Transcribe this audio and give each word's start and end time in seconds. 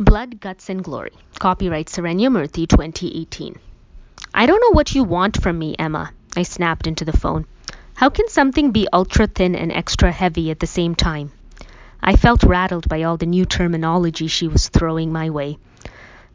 Blood, 0.00 0.38
Guts, 0.38 0.70
and 0.70 0.84
Glory. 0.84 1.10
Copyright 1.40 1.88
Sarenya 1.88 2.30
Murthy 2.30 2.68
2018. 2.68 3.58
I 4.32 4.46
don't 4.46 4.60
know 4.60 4.70
what 4.70 4.94
you 4.94 5.02
want 5.02 5.42
from 5.42 5.58
me, 5.58 5.74
Emma. 5.76 6.12
I 6.36 6.44
snapped 6.44 6.86
into 6.86 7.04
the 7.04 7.16
phone. 7.16 7.46
How 7.94 8.08
can 8.08 8.28
something 8.28 8.70
be 8.70 8.86
ultra 8.92 9.26
thin 9.26 9.56
and 9.56 9.72
extra 9.72 10.12
heavy 10.12 10.52
at 10.52 10.60
the 10.60 10.68
same 10.68 10.94
time? 10.94 11.32
I 12.00 12.14
felt 12.14 12.44
rattled 12.44 12.88
by 12.88 13.02
all 13.02 13.16
the 13.16 13.26
new 13.26 13.44
terminology 13.44 14.28
she 14.28 14.46
was 14.46 14.68
throwing 14.68 15.10
my 15.10 15.30
way. 15.30 15.58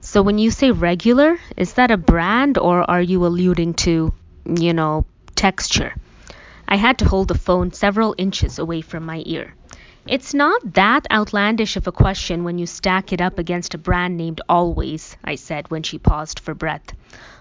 So 0.02 0.22
when 0.22 0.40
you 0.40 0.52
say 0.52 0.72
regular, 0.72 1.40
is 1.56 1.76
that 1.76 1.90
a 1.90 1.96
brand 1.96 2.58
or 2.58 2.84
are 2.92 3.02
you 3.02 3.26
alluding 3.26 3.76
to, 3.86 4.14
you 4.46 4.74
know, 4.74 5.06
texture? 5.36 5.96
I 6.68 6.76
had 6.76 6.98
to 6.98 7.06
hold 7.06 7.30
the 7.30 7.38
phone 7.38 7.72
several 7.72 8.14
inches 8.18 8.60
away 8.60 8.82
from 8.82 9.06
my 9.06 9.24
ear. 9.26 9.54
It's 10.06 10.34
not 10.34 10.74
that 10.74 11.08
outlandish 11.10 11.78
of 11.78 11.88
a 11.88 11.92
question 11.94 12.44
when 12.44 12.58
you 12.58 12.66
stack 12.66 13.14
it 13.14 13.22
up 13.22 13.40
against 13.40 13.74
a 13.74 13.78
brand 13.78 14.18
named 14.18 14.42
Always, 14.50 15.16
I 15.24 15.36
said 15.36 15.72
when 15.72 15.82
she 15.82 15.98
paused 15.98 16.42
for 16.42 16.54
breath. 16.54 16.94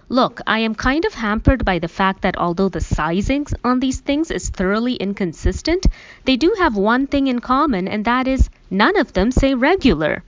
Look, 0.08 0.40
I 0.46 0.60
am 0.60 0.76
kind 0.76 1.04
of 1.04 1.14
hampered 1.14 1.64
by 1.64 1.80
the 1.80 1.88
fact 1.88 2.22
that 2.22 2.38
although 2.38 2.68
the 2.68 2.80
sizing 2.80 3.48
on 3.64 3.80
these 3.80 3.98
things 3.98 4.30
is 4.30 4.48
thoroughly 4.48 4.94
inconsistent, 4.94 5.86
they 6.24 6.36
do 6.36 6.54
have 6.56 6.76
one 6.76 7.08
thing 7.08 7.26
in 7.26 7.40
common, 7.40 7.88
and 7.88 8.04
that 8.04 8.28
is 8.28 8.48
none 8.70 8.96
of 8.96 9.12
them 9.12 9.32
say 9.32 9.54
regular. 9.54 10.22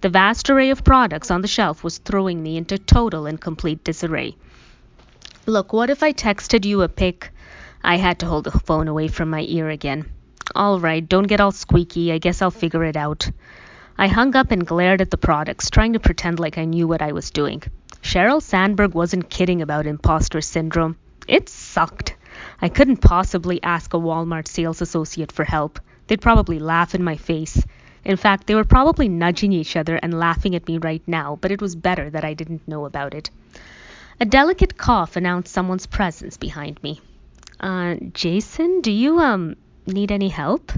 The 0.00 0.08
vast 0.08 0.48
array 0.48 0.70
of 0.70 0.84
products 0.84 1.30
on 1.30 1.42
the 1.42 1.48
shelf 1.48 1.84
was 1.84 1.98
throwing 1.98 2.42
me 2.42 2.56
into 2.56 2.78
total 2.78 3.26
and 3.26 3.38
complete 3.38 3.84
disarray. 3.84 4.36
Look, 5.44 5.74
what 5.74 5.90
if 5.90 6.02
I 6.02 6.14
texted 6.14 6.64
you 6.64 6.80
a 6.80 6.88
pic? 6.88 7.30
I 7.82 7.96
had 7.98 8.20
to 8.20 8.26
hold 8.26 8.44
the 8.44 8.52
phone 8.52 8.88
away 8.88 9.08
from 9.08 9.28
my 9.28 9.42
ear 9.42 9.68
again. 9.68 10.06
All 10.54 10.78
right, 10.78 11.08
don't 11.08 11.26
get 11.26 11.40
all 11.40 11.52
squeaky. 11.52 12.12
I 12.12 12.18
guess 12.18 12.42
I'll 12.42 12.50
figure 12.50 12.84
it 12.84 12.96
out. 12.96 13.30
I 13.96 14.08
hung 14.08 14.34
up 14.36 14.50
and 14.50 14.66
glared 14.66 15.00
at 15.00 15.10
the 15.10 15.16
products, 15.16 15.70
trying 15.70 15.92
to 15.92 16.00
pretend 16.00 16.40
like 16.40 16.58
I 16.58 16.64
knew 16.64 16.88
what 16.88 17.02
I 17.02 17.12
was 17.12 17.30
doing. 17.30 17.62
Sheryl 18.02 18.42
Sandberg 18.42 18.92
wasn't 18.92 19.30
kidding 19.30 19.62
about 19.62 19.86
imposter 19.86 20.40
syndrome. 20.40 20.96
It 21.26 21.48
sucked. 21.48 22.16
I 22.60 22.68
couldn't 22.68 22.98
possibly 22.98 23.62
ask 23.62 23.94
a 23.94 23.98
Walmart 23.98 24.48
sales 24.48 24.82
associate 24.82 25.32
for 25.32 25.44
help. 25.44 25.80
They'd 26.06 26.20
probably 26.20 26.58
laugh 26.58 26.94
in 26.94 27.02
my 27.02 27.16
face. 27.16 27.62
In 28.04 28.16
fact, 28.16 28.46
they 28.46 28.54
were 28.54 28.64
probably 28.64 29.08
nudging 29.08 29.52
each 29.52 29.76
other 29.76 29.96
and 29.96 30.18
laughing 30.18 30.54
at 30.54 30.68
me 30.68 30.78
right 30.78 31.02
now, 31.06 31.38
but 31.40 31.50
it 31.50 31.62
was 31.62 31.74
better 31.74 32.10
that 32.10 32.24
I 32.24 32.34
didn't 32.34 32.68
know 32.68 32.84
about 32.84 33.14
it. 33.14 33.30
A 34.20 34.26
delicate 34.26 34.76
cough 34.76 35.16
announced 35.16 35.52
someone's 35.52 35.86
presence 35.86 36.36
behind 36.36 36.82
me. 36.82 37.00
Uh, 37.58 37.94
Jason, 38.12 38.82
do 38.82 38.92
you, 38.92 39.18
um, 39.20 39.56
Need 39.86 40.10
any 40.10 40.28
help? 40.28 40.72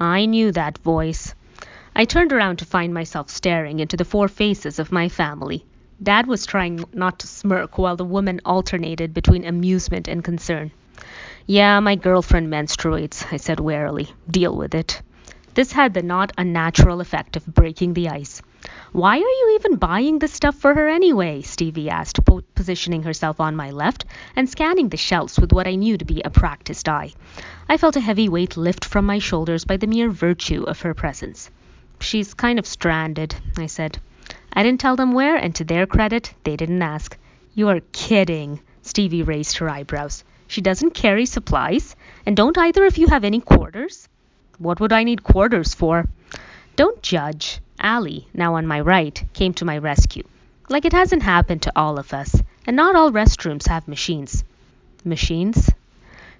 I 0.00 0.26
knew 0.26 0.50
that 0.50 0.78
voice. 0.78 1.32
I 1.94 2.04
turned 2.04 2.32
around 2.32 2.58
to 2.58 2.64
find 2.64 2.92
myself 2.92 3.30
staring 3.30 3.78
into 3.78 3.96
the 3.96 4.04
four 4.04 4.26
faces 4.26 4.80
of 4.80 4.90
my 4.90 5.08
family. 5.08 5.64
Dad 6.02 6.26
was 6.26 6.44
trying 6.44 6.84
not 6.92 7.20
to 7.20 7.28
smirk 7.28 7.78
while 7.78 7.94
the 7.94 8.04
woman 8.04 8.40
alternated 8.44 9.14
between 9.14 9.44
amusement 9.44 10.08
and 10.08 10.24
concern. 10.24 10.72
Yeah, 11.46 11.78
my 11.78 11.94
girlfriend 11.94 12.48
menstruates, 12.48 13.24
I 13.32 13.36
said 13.36 13.60
warily. 13.60 14.08
Deal 14.28 14.56
with 14.56 14.74
it. 14.74 15.00
This 15.54 15.70
had 15.70 15.94
the 15.94 16.02
not 16.02 16.32
unnatural 16.36 17.00
effect 17.00 17.36
of 17.36 17.46
breaking 17.46 17.94
the 17.94 18.08
ice. 18.08 18.42
Why 18.92 19.16
are 19.16 19.18
you 19.18 19.58
even 19.58 19.76
buying 19.76 20.18
this 20.18 20.32
stuff 20.32 20.54
for 20.54 20.74
her 20.74 20.88
anyway? 20.88 21.42
Stevie 21.42 21.90
asked, 21.90 22.24
po- 22.24 22.42
positioning 22.54 23.02
herself 23.02 23.40
on 23.40 23.56
my 23.56 23.70
left 23.70 24.04
and 24.36 24.48
scanning 24.48 24.88
the 24.88 24.96
shelves 24.96 25.38
with 25.38 25.52
what 25.52 25.66
I 25.66 25.74
knew 25.74 25.98
to 25.98 26.04
be 26.04 26.22
a 26.22 26.30
practiced 26.30 26.88
eye. 26.88 27.12
I 27.68 27.76
felt 27.76 27.96
a 27.96 28.00
heavy 28.00 28.28
weight 28.28 28.56
lift 28.56 28.84
from 28.84 29.04
my 29.04 29.18
shoulders 29.18 29.64
by 29.64 29.78
the 29.78 29.86
mere 29.86 30.10
virtue 30.10 30.62
of 30.62 30.82
her 30.82 30.94
presence. 30.94 31.50
She's 32.00 32.34
kind 32.34 32.58
of 32.58 32.66
stranded, 32.66 33.34
I 33.56 33.66
said. 33.66 33.98
I 34.52 34.62
didn't 34.62 34.80
tell 34.80 34.96
them 34.96 35.12
where, 35.12 35.36
and 35.36 35.54
to 35.54 35.64
their 35.64 35.86
credit, 35.86 36.34
they 36.44 36.56
didn't 36.56 36.82
ask. 36.82 37.16
You 37.54 37.68
are 37.68 37.80
kidding. 37.92 38.60
Stevie 38.82 39.22
raised 39.22 39.58
her 39.58 39.68
eyebrows. 39.68 40.24
She 40.46 40.60
doesn't 40.60 40.94
carry 40.94 41.26
supplies, 41.26 41.96
and 42.26 42.36
don't 42.36 42.58
either 42.58 42.84
of 42.84 42.98
you 42.98 43.06
have 43.06 43.24
any 43.24 43.40
quarters? 43.40 44.08
What 44.58 44.80
would 44.80 44.92
I 44.92 45.02
need 45.02 45.22
quarters 45.22 45.74
for? 45.74 46.06
Don't 46.74 47.02
judge. 47.02 47.60
Allie, 47.78 48.28
now 48.32 48.54
on 48.54 48.66
my 48.66 48.80
right, 48.80 49.22
came 49.34 49.52
to 49.54 49.64
my 49.64 49.76
rescue. 49.76 50.22
Like 50.68 50.84
it 50.84 50.92
hasn't 50.92 51.22
happened 51.22 51.62
to 51.62 51.72
all 51.76 51.98
of 51.98 52.14
us, 52.14 52.40
and 52.66 52.76
not 52.76 52.96
all 52.96 53.12
restrooms 53.12 53.68
have 53.68 53.86
machines. 53.86 54.42
Machines? 55.04 55.70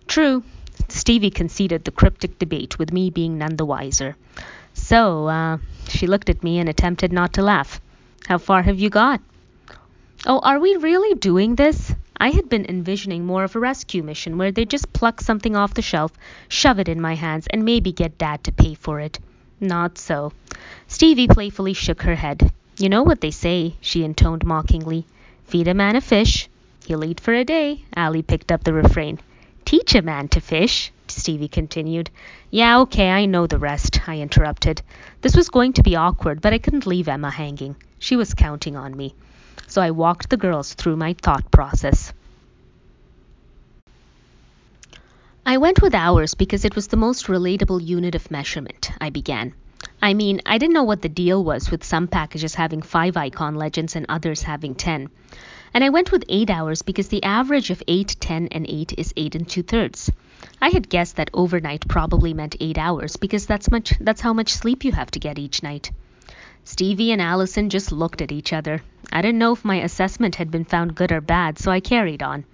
True. 0.07 0.43
Stevie 0.89 1.31
conceded 1.31 1.85
the 1.85 1.91
cryptic 1.91 2.39
debate, 2.39 2.79
with 2.79 2.93
me 2.93 3.11
being 3.11 3.37
none 3.37 3.57
the 3.57 3.67
wiser. 3.67 4.17
So, 4.73 5.27
uh, 5.27 5.59
she 5.89 6.07
looked 6.07 6.31
at 6.31 6.43
me 6.43 6.59
and 6.59 6.69
attempted 6.69 7.13
not 7.13 7.35
to 7.35 7.43
laugh. 7.43 7.81
How 8.27 8.39
far 8.39 8.63
have 8.63 8.79
you 8.79 8.89
got? 8.89 9.21
Oh, 10.25 10.39
are 10.39 10.61
we 10.61 10.77
really 10.77 11.15
doing 11.19 11.57
this? 11.57 11.95
I 12.17 12.31
had 12.31 12.49
been 12.49 12.65
envisioning 12.67 13.27
more 13.27 13.45
of 13.45 13.55
a 13.55 13.61
rescue 13.61 14.03
mission 14.03 14.39
where 14.39 14.53
they 14.53 14.65
just 14.65 14.93
pluck 14.93 15.21
something 15.21 15.57
off 15.57 15.75
the 15.75 15.83
shelf, 15.83 16.13
shove 16.49 16.79
it 16.79 16.89
in 16.89 17.01
my 17.01 17.17
hands, 17.17 17.47
and 17.49 17.65
maybe 17.65 17.93
get 17.93 18.17
Dad 18.17 18.45
to 18.45 18.53
pay 18.53 18.75
for 18.75 19.01
it. 19.01 19.19
Not 19.63 19.97
so. 19.97 20.33
Stevie 20.89 21.29
playfully 21.29 21.73
shook 21.73 22.03
her 22.03 22.17
head. 22.17 22.51
You 22.79 22.89
know 22.89 23.05
what 23.05 23.21
they 23.21 23.31
say, 23.31 23.77
she 23.81 24.03
intoned 24.03 24.45
mockingly. 24.45 25.07
Feed 25.45 25.69
a 25.69 25.75
man 25.75 25.95
a 25.95 26.01
fish, 26.01 26.49
he'll 26.85 27.05
eat 27.05 27.21
for 27.21 27.33
a 27.33 27.45
day. 27.45 27.85
Allie 27.95 28.23
picked 28.23 28.51
up 28.51 28.65
the 28.65 28.73
refrain. 28.73 29.21
Teach 29.65 29.95
a 29.95 30.03
man 30.03 30.27
to 30.31 30.41
fish, 30.41 30.91
Stevie 31.07 31.47
continued. 31.47 32.11
Yeah, 32.51 32.81
okay, 32.81 33.09
I 33.09 33.27
know 33.27 33.47
the 33.47 33.59
rest, 33.59 34.01
I 34.09 34.19
interrupted. 34.19 34.83
This 35.21 35.37
was 35.37 35.49
going 35.49 35.75
to 35.75 35.85
be 35.85 35.95
awkward, 35.95 36.41
but 36.41 36.53
I 36.53 36.59
couldn't 36.59 36.87
leave 36.87 37.07
Emma 37.07 37.31
hanging. 37.31 37.77
She 38.01 38.17
was 38.17 38.35
counting 38.35 38.75
on 38.75 38.97
me. 38.97 39.15
So 39.69 39.81
I 39.81 39.93
walked 39.93 40.29
the 40.29 40.37
girls 40.37 40.75
through 40.75 40.97
my 40.97 41.13
thought 41.13 41.53
process. 41.53 42.13
I 45.45 45.57
went 45.57 45.83
with 45.83 45.93
hours 45.93 46.35
because 46.35 46.65
it 46.65 46.77
was 46.77 46.87
the 46.87 46.97
most 46.97 47.27
relatable 47.27 47.85
unit 47.85 48.15
of 48.15 48.31
measurement, 48.31 48.93
I 49.01 49.11
began. 49.11 49.55
I 50.01 50.15
mean, 50.15 50.41
I 50.47 50.57
didn't 50.57 50.75
know 50.75 50.85
what 50.85 51.03
the 51.03 51.09
deal 51.09 51.43
was 51.43 51.69
with 51.69 51.83
some 51.83 52.07
packages 52.07 52.55
having 52.55 52.81
five 52.81 53.17
icon 53.17 53.57
legends 53.57 53.97
and 53.97 54.07
others 54.09 54.43
having 54.43 54.77
10. 54.77 55.11
And 55.75 55.83
I 55.83 55.89
went 55.89 56.13
with 56.13 56.25
8 56.29 56.49
hours 56.49 56.83
because 56.83 57.09
the 57.09 57.25
average 57.25 57.71
of 57.71 57.83
8, 57.89 58.17
10, 58.21 58.49
and 58.53 58.67
8 58.69 58.95
is 58.97 59.13
8 59.17 59.35
and 59.35 59.49
2 59.49 59.65
thirds. 59.65 60.13
I 60.61 60.69
had 60.69 60.89
guessed 60.89 61.17
that 61.17 61.31
overnight 61.35 61.89
probably 61.89 62.35
meant 62.35 62.55
8 62.61 62.79
hours 62.79 63.17
because 63.17 63.45
that's 63.45 63.71
much 63.71 63.95
that's 63.99 64.21
how 64.21 64.33
much 64.33 64.53
sleep 64.53 64.85
you 64.85 64.93
have 64.93 65.11
to 65.11 65.19
get 65.19 65.41
each 65.41 65.61
night. 65.61 65.91
Stevie 66.63 67.11
and 67.11 67.21
Allison 67.21 67.69
just 67.69 67.91
looked 67.91 68.23
at 68.23 68.31
each 68.31 68.53
other. 68.53 68.81
I 69.13 69.23
didn't 69.23 69.41
know 69.41 69.53
if 69.53 69.65
my 69.65 69.83
assessment 69.83 70.37
had 70.37 70.53
been 70.53 70.65
found 70.65 70.95
good 70.95 71.11
or 71.11 71.21
bad, 71.21 71.59
so 71.59 71.73
I 71.73 71.81
carried 71.81 72.23
on. 72.23 72.45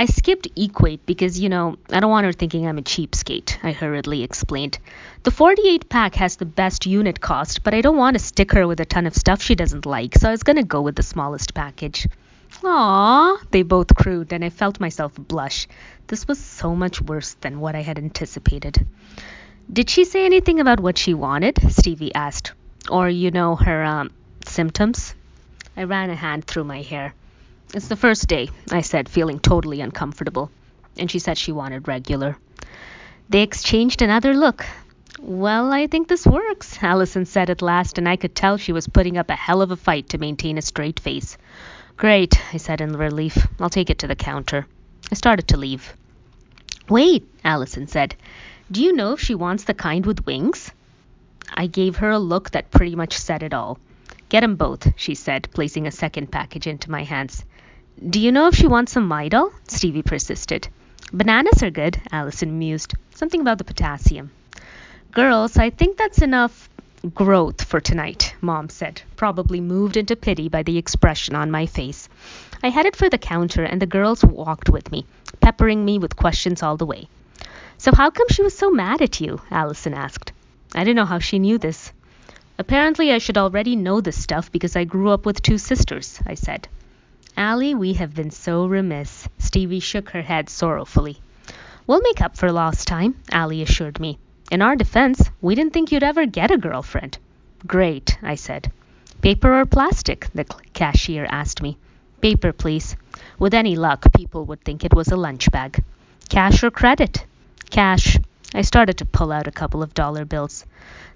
I 0.00 0.06
skipped 0.06 0.48
equate 0.56 1.04
because, 1.04 1.38
you 1.38 1.50
know, 1.50 1.76
I 1.92 2.00
don't 2.00 2.08
want 2.10 2.24
her 2.24 2.32
thinking 2.32 2.66
I'm 2.66 2.78
a 2.78 2.82
cheapskate, 2.82 3.62
I 3.62 3.72
hurriedly 3.72 4.22
explained. 4.22 4.78
The 5.24 5.30
48 5.30 5.90
pack 5.90 6.14
has 6.14 6.36
the 6.36 6.46
best 6.46 6.86
unit 6.86 7.20
cost, 7.20 7.62
but 7.62 7.74
I 7.74 7.82
don't 7.82 7.98
want 7.98 8.14
to 8.14 8.24
stick 8.24 8.52
her 8.52 8.66
with 8.66 8.80
a 8.80 8.86
ton 8.86 9.06
of 9.06 9.14
stuff 9.14 9.42
she 9.42 9.54
doesn't 9.54 9.84
like, 9.84 10.14
so 10.16 10.28
I 10.28 10.30
was 10.30 10.42
going 10.42 10.56
to 10.56 10.62
go 10.62 10.80
with 10.80 10.96
the 10.96 11.02
smallest 11.02 11.52
package. 11.52 12.08
Aw, 12.64 13.42
they 13.50 13.60
both 13.60 13.94
crowed, 13.94 14.32
and 14.32 14.42
I 14.42 14.48
felt 14.48 14.80
myself 14.80 15.12
blush. 15.18 15.68
This 16.06 16.26
was 16.26 16.38
so 16.38 16.74
much 16.74 17.02
worse 17.02 17.34
than 17.34 17.60
what 17.60 17.74
I 17.74 17.82
had 17.82 17.98
anticipated. 17.98 18.86
Did 19.70 19.90
she 19.90 20.06
say 20.06 20.24
anything 20.24 20.60
about 20.60 20.80
what 20.80 20.96
she 20.96 21.12
wanted? 21.12 21.58
Stevie 21.72 22.14
asked. 22.14 22.52
Or, 22.90 23.10
you 23.10 23.32
know, 23.32 23.54
her 23.54 23.84
um, 23.84 24.12
symptoms? 24.46 25.14
I 25.76 25.82
ran 25.82 26.08
a 26.08 26.16
hand 26.16 26.46
through 26.46 26.64
my 26.64 26.80
hair. 26.80 27.12
It's 27.72 27.88
the 27.88 27.96
first 27.96 28.26
day, 28.26 28.50
I 28.70 28.80
said, 28.80 29.08
feeling 29.08 29.38
totally 29.38 29.80
uncomfortable. 29.80 30.50
And 30.98 31.10
she 31.10 31.20
said 31.20 31.38
she 31.38 31.52
wanted 31.52 31.86
regular. 31.86 32.36
They 33.28 33.42
exchanged 33.42 34.02
another 34.02 34.34
look. 34.34 34.66
Well, 35.20 35.72
I 35.72 35.86
think 35.86 36.08
this 36.08 36.26
works, 36.26 36.82
Allison 36.82 37.26
said 37.26 37.48
at 37.48 37.62
last, 37.62 37.98
and 37.98 38.08
I 38.08 38.16
could 38.16 38.34
tell 38.34 38.56
she 38.56 38.72
was 38.72 38.88
putting 38.88 39.18
up 39.18 39.30
a 39.30 39.36
hell 39.36 39.62
of 39.62 39.70
a 39.70 39.76
fight 39.76 40.08
to 40.08 40.18
maintain 40.18 40.58
a 40.58 40.62
straight 40.62 40.98
face. 40.98 41.38
Great, 41.96 42.40
I 42.52 42.56
said 42.56 42.80
in 42.80 42.96
relief. 42.96 43.46
I'll 43.60 43.70
take 43.70 43.90
it 43.90 43.98
to 43.98 44.08
the 44.08 44.16
counter. 44.16 44.66
I 45.12 45.14
started 45.14 45.48
to 45.48 45.56
leave. 45.56 45.94
Wait, 46.88 47.28
Allison 47.44 47.86
said. 47.86 48.16
Do 48.72 48.82
you 48.82 48.94
know 48.94 49.12
if 49.12 49.20
she 49.20 49.34
wants 49.34 49.64
the 49.64 49.74
kind 49.74 50.06
with 50.06 50.26
wings? 50.26 50.72
I 51.52 51.66
gave 51.66 51.96
her 51.96 52.10
a 52.10 52.18
look 52.18 52.50
that 52.50 52.70
pretty 52.70 52.96
much 52.96 53.16
said 53.16 53.42
it 53.42 53.54
all. 53.54 53.78
Get 54.30 54.44
'em 54.44 54.54
both, 54.54 54.92
she 54.96 55.14
said, 55.16 55.48
placing 55.52 55.86
a 55.86 55.90
second 55.90 56.30
package 56.30 56.68
into 56.68 56.90
my 56.90 57.02
hands. 57.02 57.44
Do 58.08 58.20
you 58.20 58.30
know 58.30 58.46
if 58.46 58.54
she 58.54 58.68
wants 58.68 58.92
some 58.92 59.08
Midol? 59.08 59.52
Stevie 59.66 60.02
persisted. 60.02 60.68
Bananas 61.12 61.64
are 61.64 61.70
good, 61.70 62.00
Allison 62.12 62.56
mused. 62.56 62.94
Something 63.12 63.40
about 63.40 63.58
the 63.58 63.64
potassium. 63.64 64.30
Girls, 65.10 65.58
I 65.58 65.70
think 65.70 65.96
that's 65.96 66.22
enough 66.22 66.70
growth 67.12 67.64
for 67.64 67.80
tonight, 67.80 68.32
Mom 68.40 68.68
said, 68.68 69.02
probably 69.16 69.60
moved 69.60 69.96
into 69.96 70.14
pity 70.14 70.48
by 70.48 70.62
the 70.62 70.78
expression 70.78 71.34
on 71.34 71.50
my 71.50 71.66
face. 71.66 72.08
I 72.62 72.68
headed 72.68 72.94
for 72.94 73.08
the 73.08 73.18
counter, 73.18 73.64
and 73.64 73.82
the 73.82 73.86
girls 73.86 74.24
walked 74.24 74.68
with 74.68 74.92
me, 74.92 75.06
peppering 75.40 75.84
me 75.84 75.98
with 75.98 76.14
questions 76.14 76.62
all 76.62 76.76
the 76.76 76.86
way. 76.86 77.08
So, 77.78 77.90
how 77.92 78.10
come 78.10 78.28
she 78.28 78.44
was 78.44 78.56
so 78.56 78.70
mad 78.70 79.02
at 79.02 79.20
you? 79.20 79.40
Allison 79.50 79.94
asked. 79.94 80.32
I 80.72 80.84
didn't 80.84 80.96
know 80.96 81.04
how 81.04 81.18
she 81.18 81.40
knew 81.40 81.58
this. 81.58 81.92
Apparently, 82.60 83.10
I 83.10 83.16
should 83.16 83.38
already 83.38 83.74
know 83.74 84.02
this 84.02 84.22
stuff 84.22 84.52
because 84.52 84.76
I 84.76 84.84
grew 84.84 85.08
up 85.08 85.24
with 85.24 85.40
two 85.40 85.56
sisters, 85.56 86.20
I 86.26 86.34
said. 86.34 86.68
Allie, 87.34 87.74
we 87.74 87.94
have 87.94 88.14
been 88.14 88.30
so 88.30 88.66
remiss. 88.66 89.26
Stevie 89.38 89.80
shook 89.80 90.10
her 90.10 90.20
head 90.20 90.50
sorrowfully. 90.50 91.16
We'll 91.86 92.02
make 92.02 92.20
up 92.20 92.36
for 92.36 92.52
lost 92.52 92.86
time, 92.86 93.14
Allie 93.32 93.62
assured 93.62 93.98
me. 93.98 94.18
In 94.52 94.60
our 94.60 94.76
defense, 94.76 95.22
we 95.40 95.54
didn't 95.54 95.72
think 95.72 95.90
you'd 95.90 96.02
ever 96.02 96.26
get 96.26 96.50
a 96.50 96.58
girlfriend. 96.58 97.16
Great, 97.66 98.18
I 98.22 98.34
said. 98.34 98.70
Paper 99.22 99.58
or 99.58 99.64
plastic? 99.64 100.28
the 100.34 100.44
cashier 100.74 101.26
asked 101.30 101.62
me. 101.62 101.78
Paper, 102.20 102.52
please. 102.52 102.94
With 103.38 103.54
any 103.54 103.74
luck, 103.74 104.04
people 104.14 104.44
would 104.44 104.62
think 104.64 104.84
it 104.84 104.92
was 104.92 105.08
a 105.08 105.16
lunch 105.16 105.50
bag. 105.50 105.82
Cash 106.28 106.62
or 106.62 106.70
credit? 106.70 107.24
Cash. 107.70 108.18
I 108.52 108.62
started 108.62 108.98
to 108.98 109.04
pull 109.04 109.30
out 109.30 109.46
a 109.46 109.52
couple 109.52 109.82
of 109.82 109.94
dollar 109.94 110.24
bills. 110.24 110.64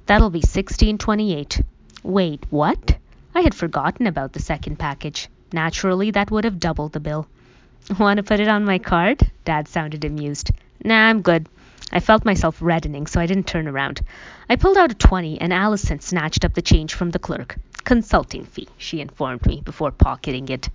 That'll 0.07 0.31
be 0.31 0.41
sixteen 0.41 0.99
twenty-eight. 0.99 1.61
Wait, 2.03 2.45
what? 2.51 2.97
I 3.35 3.41
had 3.41 3.55
forgotten 3.55 4.07
about 4.07 4.33
the 4.33 4.43
second 4.43 4.79
package. 4.79 5.29
Naturally, 5.53 6.13
that 6.13 6.31
would 6.31 6.45
have 6.45 6.61
doubled 6.61 6.93
the 6.93 7.01
bill. 7.01 7.27
Want 7.99 8.19
to 8.19 8.23
put 8.23 8.41
it 8.41 8.49
on 8.49 8.65
my 8.65 8.79
card? 8.79 9.31
Dad 9.45 9.67
sounded 9.67 10.05
amused. 10.05 10.53
Nah, 10.85 11.09
I'm 11.09 11.23
good. 11.23 11.49
I 11.93 12.01
felt 12.01 12.25
myself 12.25 12.59
reddening, 12.61 13.07
so 13.07 13.21
I 13.21 13.27
didn't 13.27 13.47
turn 13.47 13.69
around. 13.69 14.01
I 14.49 14.57
pulled 14.57 14.77
out 14.77 14.93
a 14.93 14.95
20, 14.95 15.41
and 15.41 15.53
Allison 15.53 16.01
snatched 16.01 16.45
up 16.45 16.55
the 16.55 16.63
change 16.63 16.95
from 16.95 17.11
the 17.11 17.19
clerk. 17.19 17.57
Consulting 17.85 18.45
fee, 18.45 18.69
she 18.79 19.01
informed 19.01 19.45
me 19.47 19.61
before 19.65 19.91
pocketing 19.91 20.49
it. 20.49 20.69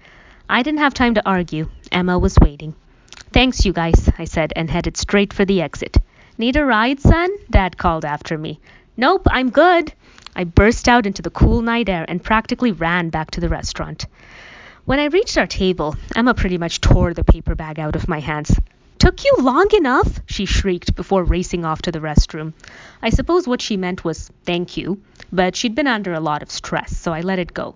I 0.49 0.61
didn't 0.63 0.81
have 0.81 0.93
time 0.93 1.15
to 1.15 1.25
argue. 1.25 1.69
Emma 1.91 2.19
was 2.19 2.37
waiting. 2.39 2.75
Thanks, 3.31 3.65
you 3.65 3.73
guys, 3.73 4.09
I 4.17 4.25
said, 4.25 4.53
and 4.55 4.69
headed 4.69 4.97
straight 4.97 5.33
for 5.33 5.45
the 5.45 5.61
exit. 5.61 5.97
Need 6.39 6.55
a 6.55 6.63
ride, 6.63 7.01
son? 7.01 7.29
Dad 7.49 7.77
called 7.77 8.05
after 8.05 8.37
me. 8.37 8.61
Nope, 8.95 9.27
I'm 9.29 9.49
good. 9.49 9.91
I 10.37 10.45
burst 10.45 10.87
out 10.87 11.05
into 11.05 11.21
the 11.21 11.29
cool 11.29 11.61
night 11.61 11.89
air 11.89 12.05
and 12.07 12.23
practically 12.23 12.71
ran 12.71 13.09
back 13.09 13.31
to 13.31 13.41
the 13.41 13.49
restaurant. 13.49 14.05
When 14.85 14.99
I 14.99 15.07
reached 15.07 15.37
our 15.37 15.47
table, 15.47 15.97
Emma 16.15 16.33
pretty 16.33 16.57
much 16.57 16.79
tore 16.79 17.13
the 17.13 17.25
paper 17.25 17.55
bag 17.55 17.77
out 17.77 17.97
of 17.97 18.07
my 18.07 18.21
hands. 18.21 18.57
Took 18.99 19.25
you 19.25 19.35
long 19.41 19.67
enough? 19.75 20.21
she 20.27 20.45
shrieked 20.45 20.95
before 20.95 21.25
racing 21.25 21.65
off 21.65 21.81
to 21.81 21.91
the 21.91 21.99
restroom. 21.99 22.53
I 23.01 23.09
suppose 23.09 23.45
what 23.45 23.61
she 23.61 23.75
meant 23.75 24.05
was 24.05 24.31
thank 24.45 24.77
you, 24.77 25.01
but 25.33 25.57
she'd 25.57 25.75
been 25.75 25.87
under 25.87 26.13
a 26.13 26.21
lot 26.21 26.41
of 26.41 26.51
stress, 26.51 26.95
so 26.95 27.11
I 27.11 27.19
let 27.19 27.39
it 27.39 27.53
go. 27.53 27.75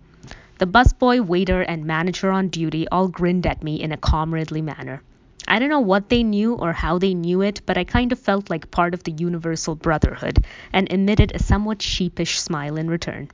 The 0.60 0.68
busboy, 0.68 1.20
waiter, 1.20 1.64
and 1.64 1.84
manager 1.84 2.32
on 2.32 2.48
duty 2.48 2.88
all 2.88 3.10
grinned 3.10 3.46
at 3.46 3.62
me 3.62 3.82
in 3.82 3.92
a 3.92 3.98
comradely 3.98 4.62
manner. 4.62 5.02
I 5.48 5.60
don't 5.60 5.70
know 5.70 5.80
what 5.80 6.10
they 6.10 6.24
knew 6.24 6.54
or 6.56 6.74
how 6.74 6.98
they 6.98 7.14
knew 7.14 7.42
it, 7.42 7.62
but 7.66 7.78
I 7.78 7.84
kind 7.84 8.12
of 8.12 8.20
felt 8.20 8.50
like 8.50 8.72
part 8.72 8.94
of 8.94 9.04
the 9.04 9.12
universal 9.12 9.76
brotherhood 9.76 10.46
and 10.72 10.92
emitted 10.92 11.32
a 11.34 11.40
somewhat 11.40 11.82
sheepish 11.82 12.40
smile 12.40 12.78
in 12.78 12.90
return. 12.90 13.30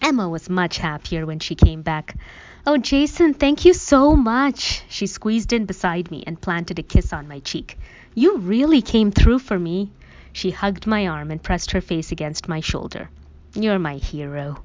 Emma 0.00 0.28
was 0.28 0.48
much 0.48 0.78
happier 0.78 1.26
when 1.26 1.38
she 1.38 1.54
came 1.54 1.82
back. 1.82 2.16
Oh, 2.66 2.76
Jason, 2.76 3.34
thank 3.34 3.64
you 3.64 3.74
so 3.74 4.14
much. 4.14 4.82
She 4.88 5.06
squeezed 5.06 5.52
in 5.52 5.64
beside 5.64 6.10
me 6.10 6.24
and 6.26 6.40
planted 6.40 6.78
a 6.78 6.82
kiss 6.82 7.12
on 7.12 7.28
my 7.28 7.40
cheek. 7.40 7.78
You 8.14 8.38
really 8.38 8.82
came 8.82 9.10
through 9.10 9.40
for 9.40 9.58
me. 9.58 9.90
She 10.32 10.50
hugged 10.50 10.86
my 10.86 11.08
arm 11.08 11.30
and 11.30 11.42
pressed 11.42 11.72
her 11.72 11.80
face 11.80 12.12
against 12.12 12.48
my 12.48 12.60
shoulder. 12.60 13.10
You're 13.54 13.78
my 13.78 13.96
hero. 13.96 14.62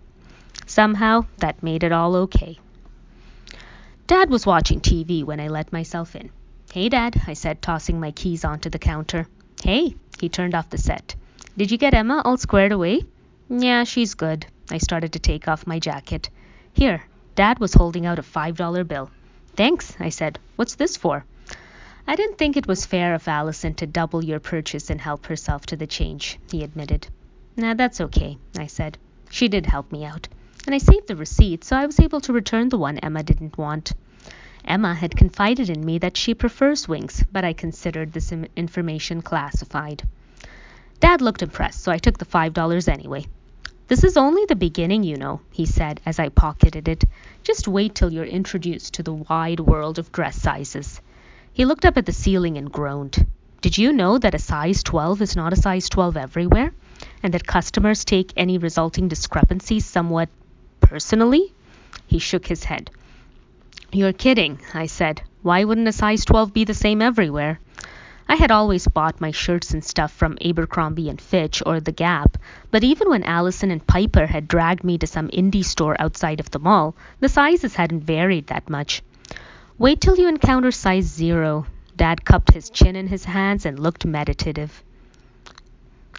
Somehow, 0.65 1.25
that 1.37 1.63
made 1.63 1.83
it 1.83 1.91
all 1.91 2.15
okay. 2.15 2.59
Dad 4.13 4.29
was 4.29 4.45
watching 4.45 4.79
TV 4.79 5.23
when 5.23 5.39
I 5.39 5.47
let 5.47 5.73
myself 5.73 6.15
in. 6.15 6.29
Hey, 6.71 6.87
Dad, 6.87 7.19
I 7.25 7.33
said, 7.33 7.63
tossing 7.63 7.99
my 7.99 8.11
keys 8.11 8.45
onto 8.45 8.69
the 8.69 8.77
counter. 8.77 9.27
Hey, 9.63 9.95
he 10.19 10.29
turned 10.29 10.53
off 10.53 10.69
the 10.69 10.77
set. 10.77 11.15
Did 11.57 11.71
you 11.71 11.79
get 11.79 11.95
Emma 11.95 12.21
all 12.23 12.37
squared 12.37 12.71
away? 12.71 13.05
Yeah, 13.49 13.85
she's 13.85 14.13
good. 14.13 14.45
I 14.69 14.77
started 14.77 15.13
to 15.13 15.19
take 15.19 15.47
off 15.47 15.65
my 15.65 15.79
jacket. 15.79 16.29
Here, 16.73 17.01
Dad 17.33 17.57
was 17.57 17.73
holding 17.73 18.05
out 18.05 18.19
a 18.19 18.21
five 18.21 18.55
dollar 18.55 18.83
bill. 18.83 19.09
Thanks, 19.55 19.95
I 19.99 20.09
said. 20.09 20.37
What's 20.57 20.75
this 20.75 20.95
for? 20.95 21.25
I 22.05 22.15
didn't 22.15 22.37
think 22.37 22.55
it 22.55 22.67
was 22.67 22.85
fair 22.85 23.15
of 23.15 23.27
Allison 23.27 23.73
to 23.73 23.87
double 23.87 24.23
your 24.23 24.39
purchase 24.39 24.91
and 24.91 25.01
help 25.01 25.25
herself 25.25 25.65
to 25.65 25.75
the 25.75 25.87
change, 25.87 26.37
he 26.51 26.63
admitted. 26.63 27.07
Nah, 27.57 27.73
that's 27.73 27.99
okay, 27.99 28.37
I 28.59 28.67
said. 28.67 28.99
She 29.31 29.47
did 29.47 29.65
help 29.65 29.91
me 29.91 30.05
out 30.05 30.27
and 30.65 30.73
I 30.73 30.77
saved 30.77 31.07
the 31.07 31.15
receipt, 31.15 31.63
so 31.63 31.75
I 31.75 31.85
was 31.85 31.99
able 31.99 32.21
to 32.21 32.33
return 32.33 32.69
the 32.69 32.77
one 32.77 32.97
Emma 32.99 33.23
didn't 33.23 33.57
want. 33.57 33.93
Emma 34.65 34.93
had 34.93 35.17
confided 35.17 35.69
in 35.69 35.85
me 35.85 35.97
that 35.97 36.15
she 36.15 36.33
prefers 36.33 36.87
wings, 36.87 37.23
but 37.31 37.43
I 37.43 37.51
considered 37.51 38.13
this 38.13 38.31
information 38.31 39.21
classified. 39.21 40.03
Dad 41.01 41.21
looked 41.21 41.41
impressed, 41.41 41.81
so 41.81 41.91
I 41.91 41.97
took 41.97 42.17
the 42.17 42.25
five 42.25 42.53
dollars 42.53 42.87
anyway. 42.87 43.25
This 43.89 44.05
is 44.05 44.15
only 44.15 44.45
the 44.45 44.55
beginning, 44.55 45.03
you 45.03 45.17
know, 45.17 45.41
he 45.51 45.65
said 45.65 45.99
as 46.05 46.17
I 46.17 46.29
pocketed 46.29 46.87
it. 46.87 47.03
Just 47.43 47.67
wait 47.67 47.93
till 47.93 48.13
you're 48.13 48.23
introduced 48.23 48.93
to 48.93 49.03
the 49.03 49.13
wide 49.13 49.59
world 49.59 49.99
of 49.99 50.13
dress 50.13 50.41
sizes. 50.41 51.01
He 51.51 51.65
looked 51.65 51.83
up 51.83 51.97
at 51.97 52.05
the 52.05 52.13
ceiling 52.13 52.57
and 52.57 52.71
groaned. 52.71 53.25
Did 53.59 53.77
you 53.77 53.91
know 53.91 54.17
that 54.17 54.33
a 54.33 54.39
size 54.39 54.81
12 54.83 55.21
is 55.21 55.35
not 55.35 55.51
a 55.51 55.57
size 55.57 55.89
12 55.89 56.15
everywhere? 56.15 56.73
And 57.21 57.33
that 57.33 57.45
customers 57.45 58.05
take 58.05 58.31
any 58.37 58.57
resulting 58.57 59.09
discrepancies 59.09 59.85
somewhat 59.85 60.29
Personally? 60.93 61.51
He 62.05 62.19
shook 62.19 62.45
his 62.45 62.65
head. 62.65 62.91
You're 63.91 64.13
kidding, 64.13 64.59
I 64.75 64.85
said. 64.85 65.23
Why 65.41 65.63
wouldn't 65.63 65.87
a 65.87 65.91
size 65.91 66.23
12 66.23 66.53
be 66.53 66.65
the 66.65 66.75
same 66.75 67.01
everywhere? 67.01 67.59
I 68.29 68.35
had 68.35 68.51
always 68.51 68.87
bought 68.87 69.19
my 69.19 69.31
shirts 69.31 69.71
and 69.71 69.83
stuff 69.83 70.11
from 70.11 70.37
Abercrombie 70.39 71.09
and 71.09 71.19
Fitch 71.19 71.63
or 71.65 71.79
The 71.79 71.91
Gap, 71.91 72.37
but 72.69 72.83
even 72.83 73.09
when 73.09 73.23
Allison 73.23 73.71
and 73.71 73.87
Piper 73.87 74.27
had 74.27 74.47
dragged 74.47 74.83
me 74.83 74.99
to 74.99 75.07
some 75.07 75.29
indie 75.29 75.65
store 75.65 75.99
outside 75.99 76.39
of 76.39 76.51
the 76.51 76.59
mall, 76.59 76.95
the 77.19 77.27
sizes 77.27 77.73
hadn't 77.73 78.01
varied 78.01 78.45
that 78.45 78.69
much. 78.69 79.01
Wait 79.79 79.99
till 79.99 80.19
you 80.19 80.27
encounter 80.27 80.69
size 80.69 81.05
zero. 81.05 81.65
Dad 81.97 82.23
cupped 82.23 82.53
his 82.53 82.69
chin 82.69 82.95
in 82.95 83.07
his 83.07 83.25
hands 83.25 83.65
and 83.65 83.79
looked 83.79 84.05
meditative. 84.05 84.83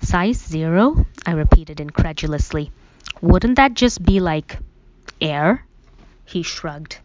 Size 0.03 0.45
zero? 0.45 1.07
I 1.25 1.31
repeated 1.31 1.79
incredulously. 1.79 2.73
Wouldn't 3.21 3.57
that 3.57 3.75
just 3.75 4.03
be 4.03 4.21
like 4.21 4.59
air? 5.21 5.65
He 6.25 6.43
shrugged. 6.43 6.99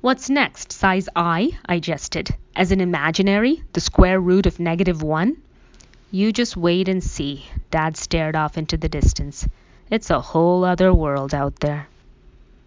What's 0.00 0.28
next? 0.28 0.72
Size 0.72 1.08
I? 1.14 1.58
I 1.66 1.78
jested. 1.78 2.34
As 2.56 2.72
an 2.72 2.80
imaginary? 2.80 3.62
The 3.72 3.80
square 3.80 4.20
root 4.20 4.46
of 4.46 4.58
negative 4.58 5.02
one? 5.02 5.36
You 6.10 6.32
just 6.32 6.56
wait 6.56 6.88
and 6.88 7.02
see. 7.02 7.46
Dad 7.70 7.96
stared 7.96 8.36
off 8.36 8.58
into 8.58 8.76
the 8.76 8.88
distance. 8.88 9.46
It's 9.90 10.10
a 10.10 10.20
whole 10.20 10.64
other 10.64 10.92
world 10.92 11.34
out 11.34 11.60
there. 11.60 11.86